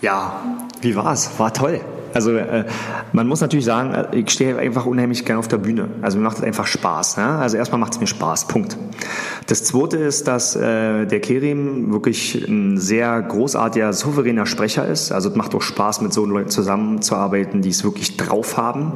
[0.02, 0.42] Ja,
[0.82, 1.40] wie war's?
[1.40, 1.80] War toll.
[2.20, 2.66] Also äh,
[3.14, 5.88] man muss natürlich sagen, äh, ich stehe einfach unheimlich gerne auf der Bühne.
[6.02, 7.16] Also mir macht es einfach Spaß.
[7.16, 7.24] Ne?
[7.24, 8.78] Also erstmal macht es mir Spaß, Punkt.
[9.48, 15.14] Das Zweite ist, dass äh, der Kerim wirklich ein sehr großartiger, souveräner Sprecher ist.
[15.14, 18.92] Also es macht auch Spaß, mit so Leuten zusammenzuarbeiten, die es wirklich drauf haben,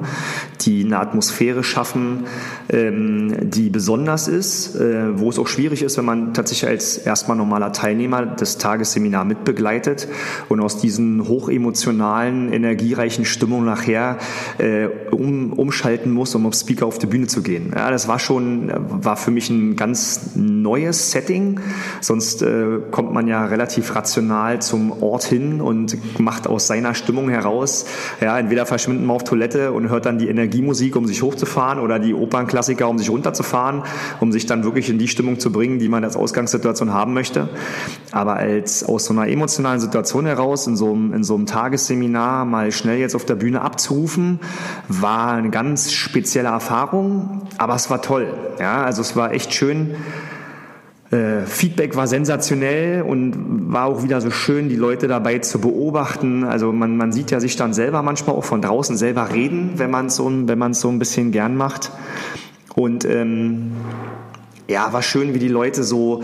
[0.62, 2.26] die eine Atmosphäre schaffen,
[2.70, 7.38] ähm, die besonders ist, äh, wo es auch schwierig ist, wenn man tatsächlich als erstmal
[7.38, 10.10] normaler Teilnehmer das Tagesseminar mitbegleitet
[10.50, 14.18] und aus diesen hochemotionalen, energiereichen gleichen Stimmung nachher
[14.58, 17.72] äh, um, umschalten muss, um auf Speaker auf die Bühne zu gehen.
[17.76, 21.60] Ja, das war schon, war für mich ein ganz neues Setting.
[22.02, 27.30] Sonst äh, kommt man ja relativ rational zum Ort hin und macht aus seiner Stimmung
[27.30, 27.86] heraus,
[28.20, 32.00] ja, entweder verschwindet man auf Toilette und hört dann die Energiemusik, um sich hochzufahren oder
[32.00, 33.84] die Opernklassiker, um sich runterzufahren,
[34.20, 37.50] um sich dann wirklich in die Stimmung zu bringen, die man als Ausgangssituation haben möchte.
[38.12, 42.72] Aber als aus so einer emotionalen Situation heraus, in so in so einem Tagesseminar mal
[42.72, 44.40] schnell jetzt auf der Bühne abzurufen,
[44.88, 48.34] war eine ganz spezielle Erfahrung, aber es war toll.
[48.60, 49.96] Ja, also es war echt schön.
[51.12, 56.44] Äh, Feedback war sensationell und war auch wieder so schön, die Leute dabei zu beobachten.
[56.44, 59.92] Also man, man sieht ja sich dann selber manchmal auch von draußen selber reden, wenn
[59.92, 61.92] man es so, wenn so ein bisschen gern macht.
[62.76, 63.74] Und ähm,
[64.74, 66.22] ja, war schön, wie die Leute so,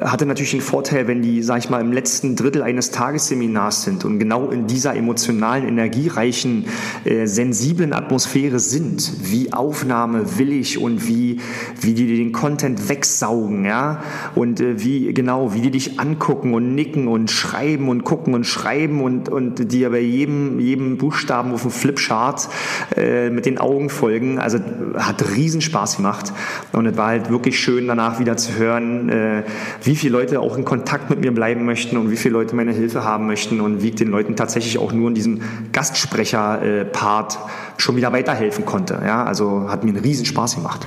[0.00, 3.84] äh, hatte natürlich einen Vorteil, wenn die, sag ich mal, im letzten Drittel eines Tagesseminars
[3.84, 6.66] sind und genau in dieser emotionalen, energiereichen,
[7.04, 11.40] äh, sensiblen Atmosphäre sind, wie aufnahmewillig und wie,
[11.80, 14.02] wie die den Content wegsaugen, ja,
[14.34, 18.44] und äh, wie, genau, wie die dich angucken und nicken und schreiben und gucken und
[18.44, 22.48] schreiben und, und dir bei jedem, jedem Buchstaben auf dem Flipchart
[22.96, 24.58] äh, mit den Augen folgen, also
[24.96, 26.32] hat riesen Spaß gemacht.
[26.72, 29.42] Und es war halt wirklich schön danach wieder zu hören, äh,
[29.82, 32.72] wie viele Leute auch in Kontakt mit mir bleiben möchten und wie viele Leute meine
[32.72, 37.38] Hilfe haben möchten und wie ich den Leuten tatsächlich auch nur in diesem Gastsprecher-Part
[37.76, 39.00] schon wieder weiterhelfen konnte.
[39.04, 40.86] Ja, also hat mir einen riesen Spaß gemacht.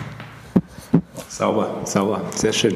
[1.29, 2.75] Sauber, sauber, sehr schön.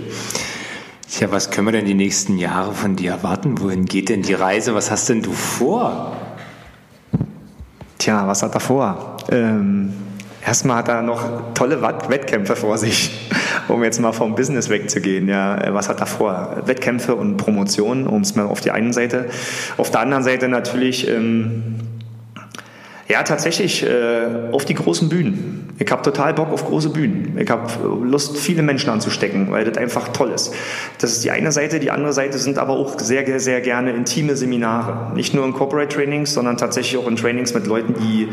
[1.10, 3.60] Tja, was können wir denn die nächsten Jahre von dir erwarten?
[3.60, 4.76] Wohin geht denn die Reise?
[4.76, 6.16] Was hast denn du vor?
[7.98, 9.18] Tja, was hat er vor?
[9.32, 9.94] Ähm,
[10.46, 13.30] erstmal hat er noch tolle Wettkämpfe vor sich
[13.68, 16.62] um jetzt mal vom Business wegzugehen, ja, äh, was hat er vor?
[16.66, 19.30] Wettkämpfe und Promotion, um es mal auf die einen Seite.
[19.78, 21.76] Auf der anderen Seite natürlich, ähm,
[23.10, 25.74] ja, tatsächlich äh, auf die großen Bühnen.
[25.80, 27.40] Ich habe total Bock auf große Bühnen.
[27.40, 27.68] Ich habe
[28.04, 30.54] Lust, viele Menschen anzustecken, weil das einfach toll ist.
[31.00, 31.80] Das ist die eine Seite.
[31.80, 35.16] Die andere Seite sind aber auch sehr, sehr gerne intime Seminare.
[35.16, 38.28] Nicht nur in Corporate Trainings, sondern tatsächlich auch in Trainings mit Leuten, die,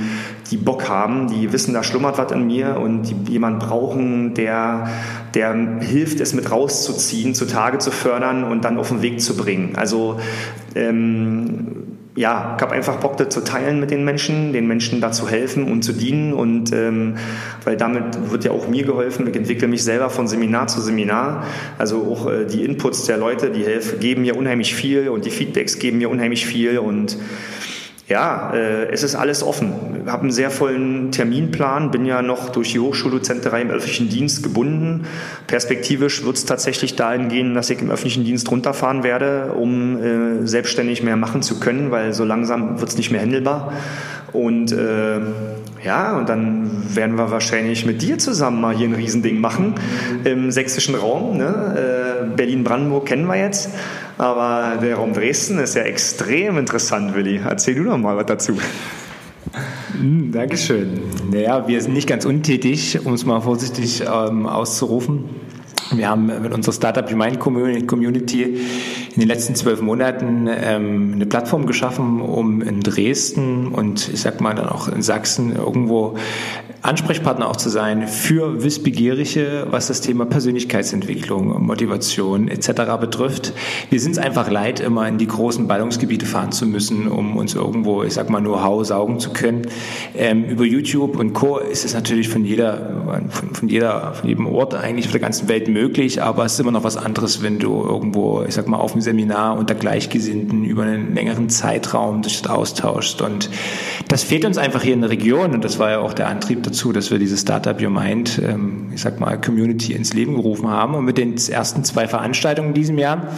[0.51, 4.91] die Bock haben, die wissen, da schlummert was in mir und die jemanden brauchen, der,
[5.33, 9.75] der hilft, es mit rauszuziehen, zutage zu fördern und dann auf den Weg zu bringen.
[9.77, 10.21] Also
[10.75, 15.13] ähm, ja, ich habe einfach Bock, das zu teilen mit den Menschen, den Menschen da
[15.13, 16.33] zu helfen und zu dienen.
[16.33, 17.17] Und ähm,
[17.65, 19.27] weil damit wird ja auch mir geholfen.
[19.29, 21.45] Ich entwickle mich selber von Seminar zu Seminar.
[21.77, 25.31] Also auch äh, die Inputs der Leute, die helfen, geben mir unheimlich viel und die
[25.31, 26.79] Feedbacks geben mir unheimlich viel.
[26.79, 27.19] Und
[28.09, 29.73] ja, äh, es ist alles offen.
[30.05, 34.45] Ich habe einen sehr vollen Terminplan, bin ja noch durch die Hochschuldozenterei im öffentlichen Dienst
[34.45, 35.07] gebunden.
[35.49, 40.47] Perspektivisch wird es tatsächlich dahin gehen, dass ich im öffentlichen Dienst runterfahren werde, um äh,
[40.47, 43.73] selbstständig mehr machen zu können, weil so langsam wird es nicht mehr händelbar.
[44.33, 45.19] Und äh,
[45.85, 49.75] ja, und dann werden wir wahrscheinlich mit dir zusammen mal hier ein Riesending machen
[50.25, 51.39] im sächsischen Raum.
[51.39, 52.06] Ne?
[52.37, 53.71] Berlin-Brandenburg kennen wir jetzt.
[54.19, 57.41] Aber der Raum Dresden ist ja extrem interessant, Willi.
[57.45, 58.57] Erzähl du noch mal was dazu.
[59.93, 61.01] Hm, Dankeschön.
[61.31, 65.25] Naja, wir sind nicht ganz untätig, um es mal vorsichtig ähm, auszurufen.
[65.93, 68.61] Wir haben mit unserer Startup Remind Community
[69.17, 74.43] in den letzten zwölf Monaten ähm, eine Plattform geschaffen, um in Dresden und ich sag
[74.43, 76.17] mal dann auch in Sachsen irgendwo
[76.83, 82.69] Ansprechpartner auch zu sein für Wissbegierliche, was das Thema Persönlichkeitsentwicklung, Motivation etc.
[83.01, 83.55] betrifft.
[83.91, 87.55] Wir sind es einfach leid, immer in die großen Ballungsgebiete fahren zu müssen, um uns
[87.55, 89.63] irgendwo, ich sag mal, Know-how saugen zu können.
[90.15, 91.59] Ähm, über YouTube und Co.
[91.59, 95.49] ist es natürlich von jeder, von, von, jeder, von jedem Ort eigentlich auf der ganzen
[95.49, 98.77] Welt möglich, aber es ist immer noch was anderes, wenn du irgendwo, ich sag mal,
[98.77, 103.49] auf dem Seminar unter Gleichgesinnten über einen längeren Zeitraum dich austauschst und
[104.09, 106.63] das fehlt uns einfach hier in der Region und das war ja auch der Antrieb
[106.65, 110.69] dazu, dass wir diese Startup Your Mind, ähm, ich sag mal, Community ins Leben gerufen
[110.69, 113.29] haben und mit den ersten zwei Veranstaltungen in diesem Jahr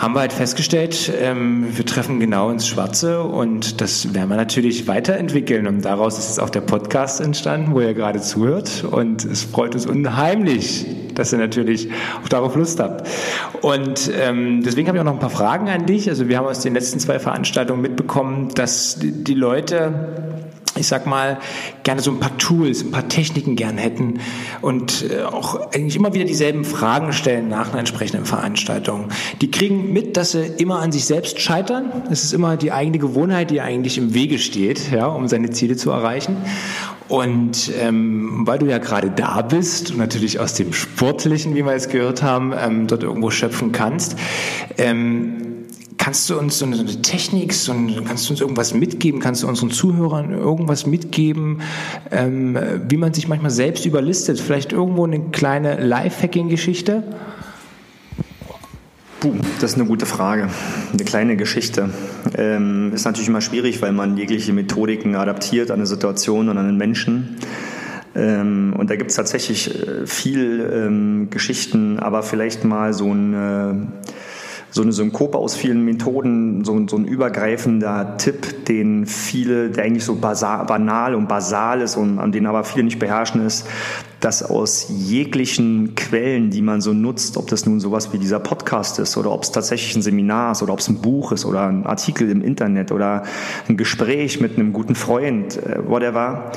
[0.00, 4.88] haben wir halt festgestellt, ähm, wir treffen genau ins Schwarze und das werden wir natürlich
[4.88, 5.66] weiterentwickeln.
[5.66, 8.82] Und daraus ist jetzt auch der Podcast entstanden, wo ihr gerade zuhört.
[8.90, 10.86] Und es freut uns unheimlich,
[11.20, 11.88] dass ihr natürlich
[12.24, 13.08] auch darauf Lust habt.
[13.60, 16.08] Und ähm, deswegen habe ich auch noch ein paar Fragen an dich.
[16.08, 20.40] Also wir haben aus den letzten zwei Veranstaltungen mitbekommen, dass die Leute
[20.76, 21.38] ich sag mal,
[21.82, 24.20] gerne so ein paar Tools, ein paar Techniken gern hätten
[24.62, 29.08] und äh, auch eigentlich immer wieder dieselben Fragen stellen nach einer entsprechenden Veranstaltung.
[29.40, 31.90] Die kriegen mit, dass sie immer an sich selbst scheitern.
[32.10, 35.76] Es ist immer die eigene Gewohnheit, die eigentlich im Wege steht, ja, um seine Ziele
[35.76, 36.36] zu erreichen.
[37.10, 41.72] Und ähm, weil du ja gerade da bist und natürlich aus dem Sportlichen, wie wir
[41.72, 44.16] es gehört haben, ähm, dort irgendwo schöpfen kannst,
[44.78, 45.50] ähm,
[46.02, 49.20] Kannst du uns so eine, so eine Technik, so ein, kannst du uns irgendwas mitgeben?
[49.20, 51.60] Kannst du unseren Zuhörern irgendwas mitgeben,
[52.10, 54.40] ähm, wie man sich manchmal selbst überlistet?
[54.40, 57.02] Vielleicht irgendwo eine kleine Lifehacking-Geschichte?
[59.20, 60.48] Puh, das ist eine gute Frage.
[60.94, 61.90] Eine kleine Geschichte.
[62.38, 66.66] Ähm, ist natürlich immer schwierig, weil man jegliche Methodiken adaptiert an eine Situation und an
[66.66, 67.36] einen Menschen.
[68.14, 73.34] Ähm, und da gibt es tatsächlich äh, viel ähm, Geschichten, aber vielleicht mal so ein,
[73.34, 73.74] äh,
[74.70, 80.04] so eine Synkope aus vielen Methoden, so, so, ein übergreifender Tipp, den viele, der eigentlich
[80.04, 83.66] so basal, banal und basal ist und an den aber viele nicht beherrschen, ist,
[84.20, 88.98] dass aus jeglichen Quellen, die man so nutzt, ob das nun sowas wie dieser Podcast
[88.98, 91.66] ist oder ob es tatsächlich ein Seminar ist oder ob es ein Buch ist oder
[91.66, 93.24] ein Artikel im Internet oder
[93.68, 96.52] ein Gespräch mit einem guten Freund, äh, whatever,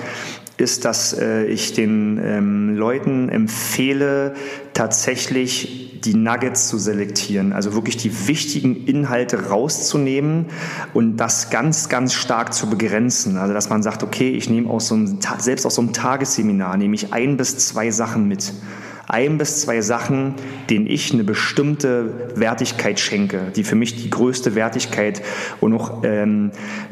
[0.57, 4.35] ist, dass äh, ich den ähm, Leuten empfehle,
[4.73, 10.47] tatsächlich die Nuggets zu selektieren, also wirklich die wichtigen Inhalte rauszunehmen
[10.93, 13.37] und das ganz, ganz stark zu begrenzen.
[13.37, 16.77] Also dass man sagt, okay, ich nehme aus so einem, selbst aus so einem Tagesseminar
[16.77, 18.53] nehme ich ein bis zwei Sachen mit
[19.07, 20.35] ein bis zwei Sachen,
[20.69, 25.21] denen ich eine bestimmte Wertigkeit schenke, die für mich die größte Wertigkeit
[25.59, 26.51] und auch ähm,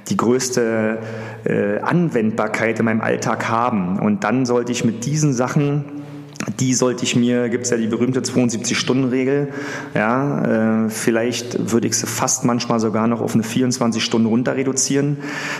[0.10, 1.00] die größte
[1.46, 3.98] äh, Anwendbarkeit in meinem Alltag haben.
[3.98, 6.01] Und dann sollte ich mit diesen Sachen
[6.60, 9.50] die sollte ich mir, gibt es ja die berühmte 72-Stunden-Regel,
[9.94, 14.56] ja, äh, vielleicht würde ich sie fast manchmal sogar noch auf eine 24 Stunden runter
[14.56, 15.18] reduzieren,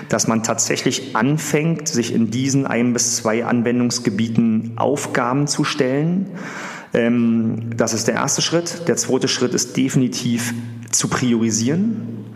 [0.10, 6.28] dass man tatsächlich anfängt, sich in diesen ein bis zwei Anwendungsgebieten Aufgaben zu stellen.
[6.94, 8.88] Ähm, das ist der erste Schritt.
[8.88, 10.54] Der zweite Schritt ist definitiv
[10.92, 12.31] zu priorisieren.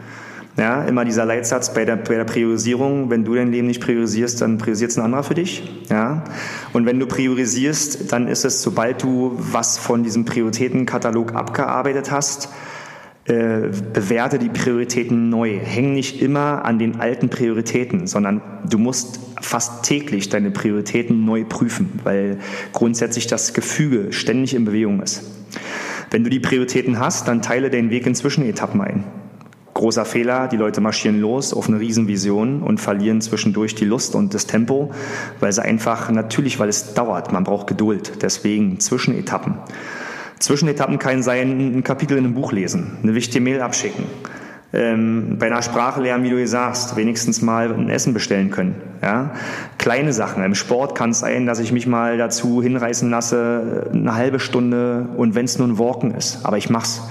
[0.57, 4.41] Ja, immer dieser Leitsatz bei der, bei der Priorisierung, wenn du dein Leben nicht priorisierst,
[4.41, 5.69] dann priorisiert es ein anderer für dich.
[5.89, 6.23] Ja?
[6.71, 12.47] Und wenn du priorisierst, dann ist es, sobald du was von diesem Prioritätenkatalog abgearbeitet hast,
[13.25, 15.59] äh, bewerte die Prioritäten neu.
[15.59, 21.43] Häng nicht immer an den alten Prioritäten, sondern du musst fast täglich deine Prioritäten neu
[21.43, 22.37] prüfen, weil
[22.71, 25.23] grundsätzlich das Gefüge ständig in Bewegung ist.
[26.11, 29.03] Wenn du die Prioritäten hast, dann teile deinen Weg in Zwischenetappen ein.
[29.75, 34.33] Großer Fehler, die Leute marschieren los auf eine Riesenvision und verlieren zwischendurch die Lust und
[34.33, 34.93] das Tempo,
[35.41, 39.55] weil sie einfach, natürlich, weil es dauert, man braucht Geduld, deswegen Zwischenetappen.
[40.39, 44.05] Zwischenetappen kann sein, ein Kapitel in einem Buch lesen, eine wichtige Mail abschicken,
[44.73, 48.75] ähm, bei einer Sprache lernen, wie du hier sagst, wenigstens mal ein Essen bestellen können.
[49.01, 49.32] Ja?
[49.78, 50.43] Kleine Sachen.
[50.43, 55.08] Im Sport kann es sein, dass ich mich mal dazu hinreißen lasse, eine halbe Stunde
[55.15, 56.39] und wenn es nur ein Walken ist.
[56.43, 57.01] Aber ich mach's.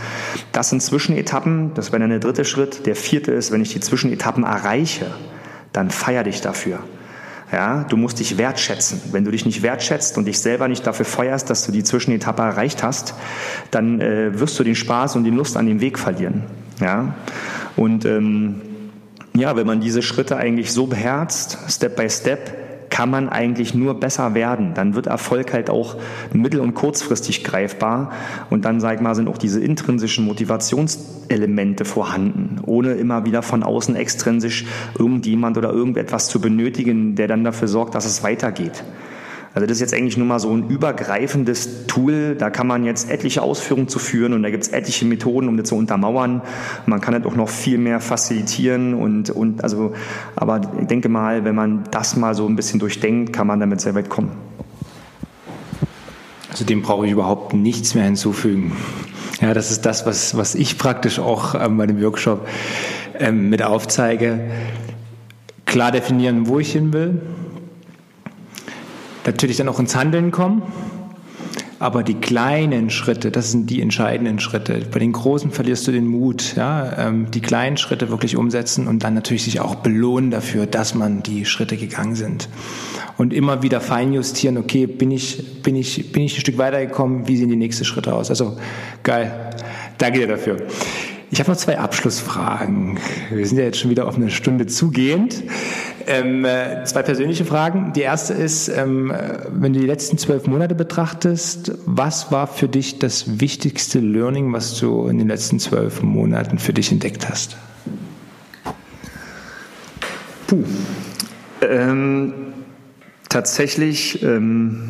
[0.53, 1.73] Das sind Zwischenetappen.
[1.75, 2.87] Das wäre dann der dritte Schritt.
[2.87, 5.07] Der vierte ist, wenn ich die Zwischenetappen erreiche,
[5.73, 6.81] dann feier dich dafür.
[7.53, 9.01] Ja, du musst dich wertschätzen.
[9.12, 12.43] Wenn du dich nicht wertschätzt und dich selber nicht dafür feuerst, dass du die Zwischenetappe
[12.43, 13.14] erreicht hast,
[13.71, 16.43] dann äh, wirst du den Spaß und die Lust an dem Weg verlieren.
[16.81, 17.15] Ja,
[17.77, 18.61] und ähm,
[19.37, 23.99] ja, wenn man diese Schritte eigentlich so beherzt, Step by Step, kann man eigentlich nur
[23.99, 24.73] besser werden.
[24.75, 25.97] Dann wird Erfolg halt auch
[26.33, 28.13] mittel- und kurzfristig greifbar.
[28.51, 33.65] Und dann, sag ich mal, sind auch diese intrinsischen Motivationselemente vorhanden, ohne immer wieder von
[33.65, 34.65] außen extrinsisch
[34.97, 38.85] irgendjemand oder irgendetwas zu benötigen, der dann dafür sorgt, dass es weitergeht.
[39.55, 42.35] Also das ist jetzt eigentlich nur mal so ein übergreifendes Tool.
[42.35, 45.57] Da kann man jetzt etliche Ausführungen zu führen und da gibt es etliche Methoden, um
[45.57, 46.43] das zu untermauern.
[46.87, 49.93] Man kann das auch noch viel mehr facilitieren und, und also,
[50.35, 53.81] aber ich denke mal, wenn man das mal so ein bisschen durchdenkt, kann man damit
[53.81, 54.33] sehr weit kommen.
[56.51, 58.73] Also dem brauche ich überhaupt nichts mehr hinzufügen.
[59.40, 62.47] Ja, das ist das, was, was ich praktisch auch ähm, bei dem Workshop
[63.19, 64.40] ähm, mit aufzeige.
[65.64, 67.21] Klar definieren, wo ich hin will,
[69.27, 70.63] natürlich dann auch ins Handeln kommen.
[71.81, 74.81] Aber die kleinen Schritte, das sind die entscheidenden Schritte.
[74.91, 76.55] Bei den großen verlierst du den Mut.
[76.57, 77.09] Ja?
[77.09, 81.23] Ähm, die kleinen Schritte wirklich umsetzen und dann natürlich sich auch belohnen dafür, dass man
[81.23, 82.49] die Schritte gegangen sind.
[83.19, 87.37] Und immer wieder feinjustieren, okay, bin ich, bin ich, bin ich ein Stück weitergekommen, wie
[87.37, 88.31] sehen die nächsten Schritte aus?
[88.31, 88.57] Also
[89.03, 89.51] geil.
[89.99, 90.57] Danke dir dafür.
[91.35, 93.01] Ich habe noch zwei Abschlussfragen.
[93.29, 95.42] Wir sind ja jetzt schon wieder auf eine Stunde zugehend.
[96.07, 97.92] Ähm, äh, zwei persönliche Fragen.
[97.92, 99.12] Die erste ist, ähm,
[99.49, 104.79] wenn du die letzten zwölf Monate betrachtest, was war für dich das wichtigste Learning, was
[104.79, 107.57] du in den letzten zwölf Monaten für dich entdeckt hast?
[110.47, 110.62] Puh.
[111.68, 112.33] Ähm,
[113.29, 114.88] tatsächlich, ähm,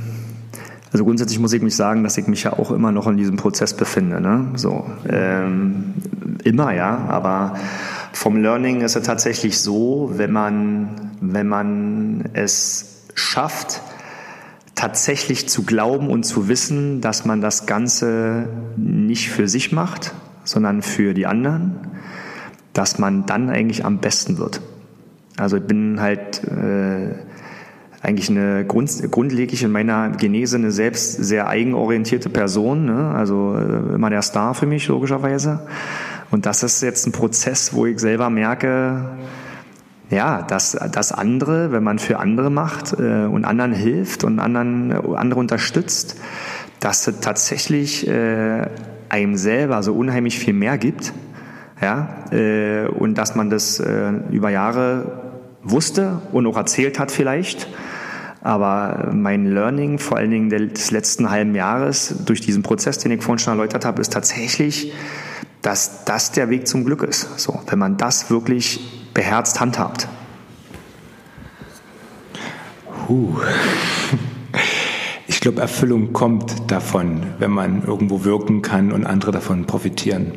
[0.92, 3.37] also grundsätzlich muss ich mich sagen, dass ich mich ja auch immer noch in diesem
[3.37, 4.20] Prozess befinde.
[4.20, 4.52] Ne?
[4.57, 5.94] So, ähm,
[6.44, 7.54] immer, ja, aber
[8.12, 13.83] vom Learning ist es tatsächlich so, wenn man, wenn man es schafft,
[14.74, 20.83] tatsächlich zu glauben und zu wissen, dass man das Ganze nicht für sich macht, sondern
[20.83, 21.74] für die anderen,
[22.72, 24.61] dass man dann eigentlich am besten wird.
[25.36, 27.14] Also ich bin halt äh,
[28.03, 33.12] eigentlich eine Grund, grundlegend in meiner Genese eine selbst sehr eigenorientierte Person, ne?
[33.14, 35.61] also äh, immer der Star für mich logischerweise.
[36.35, 39.09] Und das ist jetzt ein Prozess, wo ich selber merke,
[40.11, 44.91] ja, dass, dass andere, wenn man für andere macht äh, und anderen hilft und anderen,
[45.14, 46.20] andere unterstützt,
[46.80, 48.66] dass es tatsächlich äh,
[49.09, 51.12] einem selber so unheimlich viel mehr gibt.
[51.80, 57.68] Ja, äh, und dass man das äh, über Jahre wusste und auch erzählt hat vielleicht.
[58.41, 63.22] Aber mein Learning, vor allen Dingen des letzten halben Jahres, durch diesen Prozess, den ich
[63.22, 64.93] vorhin schon erläutert habe, ist tatsächlich,
[65.64, 67.40] dass das der Weg zum Glück ist.
[67.40, 68.80] So, wenn man das wirklich
[69.14, 70.08] beherzt handhabt.
[73.08, 73.40] Huh.
[75.26, 80.32] Ich glaube, Erfüllung kommt davon, wenn man irgendwo wirken kann und andere davon profitieren.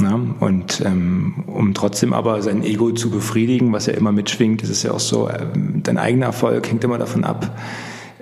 [0.00, 4.70] Ja, und ähm, um trotzdem aber sein Ego zu befriedigen, was ja immer mitschwingt, ist
[4.70, 7.58] es ja auch so, ähm, dein eigener Erfolg hängt immer davon ab,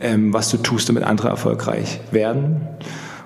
[0.00, 2.60] ähm, was du tust, damit andere erfolgreich werden.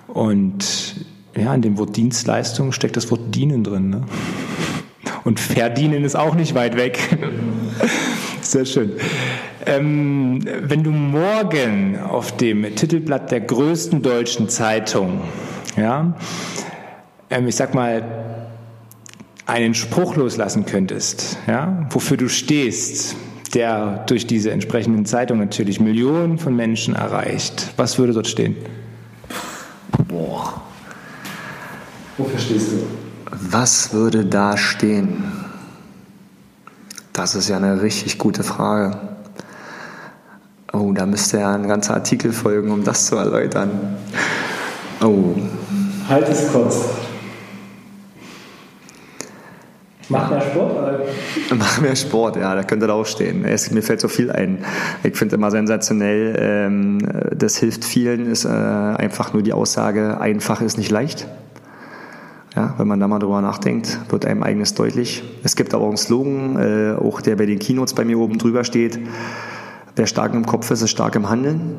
[0.09, 0.97] Und
[1.37, 3.91] ja, in dem Wort Dienstleistung steckt das Wort dienen drin.
[3.91, 4.03] Ne?
[5.25, 6.99] Und verdienen ist auch nicht weit weg.
[8.41, 8.93] Sehr schön.
[9.67, 15.21] Ähm, wenn du morgen auf dem Titelblatt der größten deutschen Zeitung,
[15.77, 16.17] ja,
[17.29, 18.03] ähm, ich sag mal,
[19.47, 23.17] einen Spruch loslassen könntest, ja, wofür du stehst,
[23.55, 28.57] der durch diese entsprechenden Zeitungen natürlich Millionen von Menschen erreicht, was würde dort stehen?
[32.21, 32.83] Wofür stehst du?
[33.31, 35.25] Was würde da stehen?
[37.15, 38.99] Das ist ja eine richtig gute Frage.
[40.73, 43.97] Oh, da müsste ja ein ganzer Artikel folgen, um das zu erläutern.
[45.03, 45.35] Oh.
[46.09, 46.85] Halt es kurz.
[50.11, 50.73] Mach mehr Sport?
[50.73, 51.01] Oder?
[51.57, 53.45] Mach mehr Sport, ja, da könnte da auch stehen.
[53.47, 54.65] Es, mir fällt so viel ein.
[55.05, 56.99] Ich finde immer sensationell, ähm,
[57.35, 61.27] das hilft vielen, ist äh, einfach nur die Aussage, einfach ist nicht leicht.
[62.57, 65.23] Ja, wenn man da mal drüber nachdenkt, wird einem eigenes deutlich.
[65.45, 68.39] Es gibt aber auch einen Slogan, äh, auch der bei den Keynotes bei mir oben
[68.39, 68.99] drüber steht.
[69.95, 71.77] Wer stark im Kopf ist, ist stark im Handeln.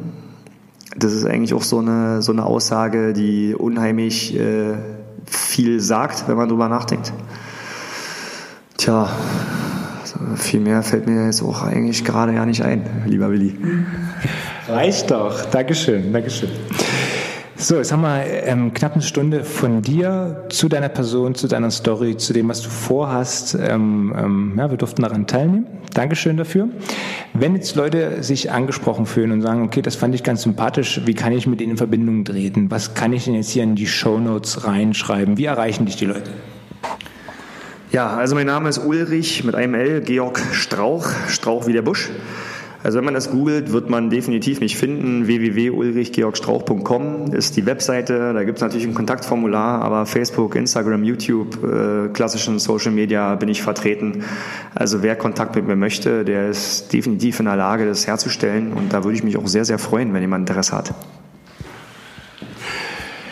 [0.96, 4.76] Das ist eigentlich auch so eine, so eine Aussage, die unheimlich äh,
[5.26, 7.12] viel sagt, wenn man drüber nachdenkt.
[8.78, 9.10] Tja,
[10.36, 13.58] viel mehr fällt mir jetzt auch eigentlich gerade ja nicht ein, lieber Willi.
[14.68, 15.46] Reicht doch.
[15.46, 16.50] Dankeschön, Dankeschön.
[17.64, 21.70] So, jetzt haben wir ähm, knapp eine Stunde von dir zu deiner Person, zu deiner
[21.70, 23.54] Story, zu dem, was du vorhast.
[23.54, 25.68] Ähm, ähm, ja, wir durften daran teilnehmen.
[25.94, 26.70] Dankeschön dafür.
[27.36, 31.14] Wenn jetzt Leute sich angesprochen fühlen und sagen, okay, das fand ich ganz sympathisch, wie
[31.14, 32.72] kann ich mit ihnen in Verbindung treten?
[32.72, 35.38] Was kann ich denn jetzt hier in die Show Notes reinschreiben?
[35.38, 36.32] Wie erreichen dich die Leute?
[37.92, 42.10] Ja, also mein Name ist Ulrich mit einem L, Georg Strauch, Strauch wie der Busch.
[42.84, 45.28] Also wenn man das googelt, wird man definitiv mich finden.
[45.28, 48.34] www.ulrichgeorgstrauch.com ist die Webseite.
[48.34, 53.50] Da gibt es natürlich ein Kontaktformular, aber Facebook, Instagram, YouTube, äh, klassischen Social Media bin
[53.50, 54.24] ich vertreten.
[54.74, 58.74] Also wer Kontakt mit mir möchte, der ist definitiv in der Lage, das herzustellen.
[58.74, 60.94] Und da würde ich mich auch sehr, sehr freuen, wenn jemand Interesse hat.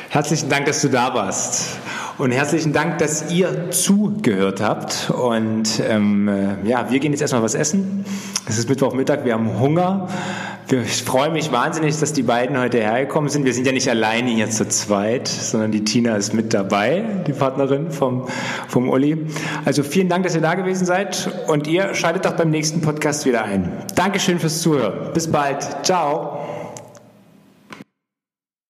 [0.10, 1.78] Herzlichen Dank, dass du da warst.
[2.20, 5.10] Und herzlichen Dank, dass ihr zugehört habt.
[5.10, 8.04] Und ähm, äh, ja, wir gehen jetzt erstmal was essen.
[8.46, 10.10] Es ist Mittwochmittag, wir haben Hunger.
[10.70, 13.46] Ich freue mich wahnsinnig, dass die beiden heute hergekommen sind.
[13.46, 17.32] Wir sind ja nicht alleine hier zu zweit, sondern die Tina ist mit dabei, die
[17.32, 18.28] Partnerin vom,
[18.68, 19.26] vom Uli.
[19.64, 23.26] Also vielen Dank, dass ihr da gewesen seid und ihr schaltet doch beim nächsten Podcast
[23.26, 23.72] wieder ein.
[23.96, 25.14] Dankeschön fürs Zuhören.
[25.14, 25.86] Bis bald.
[25.86, 26.39] Ciao.